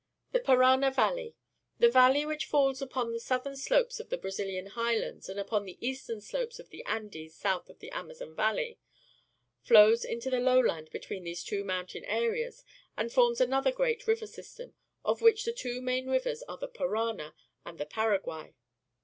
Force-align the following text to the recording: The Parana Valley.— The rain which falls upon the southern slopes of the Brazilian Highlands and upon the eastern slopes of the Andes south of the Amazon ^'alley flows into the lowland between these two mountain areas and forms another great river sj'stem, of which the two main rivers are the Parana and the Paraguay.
The 0.31 0.39
Parana 0.39 0.89
Valley.— 0.89 1.35
The 1.77 1.91
rain 1.91 2.27
which 2.27 2.47
falls 2.47 2.81
upon 2.81 3.11
the 3.13 3.19
southern 3.19 3.55
slopes 3.55 3.99
of 3.99 4.09
the 4.09 4.17
Brazilian 4.17 4.65
Highlands 4.65 5.29
and 5.29 5.39
upon 5.39 5.63
the 5.65 5.77
eastern 5.79 6.21
slopes 6.21 6.57
of 6.57 6.69
the 6.71 6.83
Andes 6.85 7.35
south 7.35 7.69
of 7.69 7.77
the 7.77 7.91
Amazon 7.91 8.35
^'alley 8.35 8.77
flows 9.61 10.03
into 10.03 10.31
the 10.31 10.39
lowland 10.39 10.89
between 10.89 11.23
these 11.23 11.43
two 11.43 11.63
mountain 11.63 12.03
areas 12.05 12.65
and 12.97 13.11
forms 13.13 13.39
another 13.39 13.71
great 13.71 14.07
river 14.07 14.25
sj'stem, 14.25 14.73
of 15.05 15.21
which 15.21 15.45
the 15.45 15.53
two 15.53 15.83
main 15.83 16.07
rivers 16.09 16.41
are 16.49 16.57
the 16.57 16.67
Parana 16.67 17.35
and 17.63 17.77
the 17.77 17.85
Paraguay. 17.85 18.55